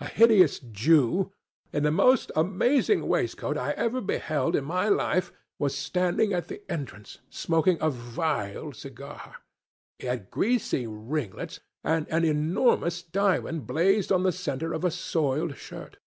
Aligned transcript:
A 0.00 0.06
hideous 0.06 0.58
Jew, 0.58 1.34
in 1.70 1.82
the 1.82 1.90
most 1.90 2.32
amazing 2.34 3.06
waistcoat 3.08 3.58
I 3.58 3.72
ever 3.72 4.00
beheld 4.00 4.56
in 4.56 4.64
my 4.64 4.88
life, 4.88 5.30
was 5.58 5.76
standing 5.76 6.32
at 6.32 6.48
the 6.48 6.62
entrance, 6.72 7.18
smoking 7.28 7.76
a 7.82 7.90
vile 7.90 8.72
cigar. 8.72 9.36
He 9.98 10.06
had 10.06 10.30
greasy 10.30 10.86
ringlets, 10.86 11.60
and 11.84 12.08
an 12.08 12.24
enormous 12.24 13.02
diamond 13.02 13.66
blazed 13.66 14.10
in 14.10 14.22
the 14.22 14.32
centre 14.32 14.72
of 14.72 14.82
a 14.82 14.90
soiled 14.90 15.58
shirt. 15.58 15.98